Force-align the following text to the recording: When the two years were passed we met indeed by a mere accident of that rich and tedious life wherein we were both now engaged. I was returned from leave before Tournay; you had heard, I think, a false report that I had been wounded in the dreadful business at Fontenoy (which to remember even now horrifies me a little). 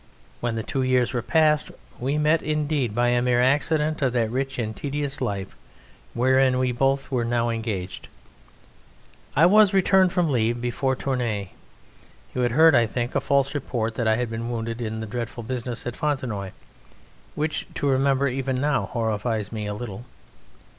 When 0.39 0.55
the 0.55 0.63
two 0.63 0.81
years 0.81 1.13
were 1.13 1.21
passed 1.21 1.69
we 1.99 2.17
met 2.17 2.41
indeed 2.41 2.95
by 2.95 3.09
a 3.09 3.21
mere 3.21 3.39
accident 3.43 4.01
of 4.01 4.13
that 4.13 4.31
rich 4.31 4.57
and 4.57 4.75
tedious 4.75 5.21
life 5.21 5.55
wherein 6.15 6.57
we 6.57 6.71
were 6.73 6.77
both 6.79 7.11
now 7.11 7.51
engaged. 7.51 8.07
I 9.35 9.45
was 9.45 9.75
returned 9.75 10.11
from 10.11 10.31
leave 10.31 10.59
before 10.59 10.95
Tournay; 10.95 11.51
you 12.33 12.41
had 12.41 12.53
heard, 12.53 12.73
I 12.73 12.87
think, 12.87 13.13
a 13.13 13.21
false 13.21 13.53
report 13.53 13.93
that 13.93 14.07
I 14.07 14.15
had 14.15 14.31
been 14.31 14.49
wounded 14.49 14.81
in 14.81 15.01
the 15.01 15.05
dreadful 15.05 15.43
business 15.43 15.85
at 15.85 15.95
Fontenoy 15.95 16.49
(which 17.35 17.67
to 17.75 17.87
remember 17.87 18.27
even 18.27 18.59
now 18.59 18.87
horrifies 18.87 19.51
me 19.51 19.67
a 19.67 19.73
little). 19.75 20.05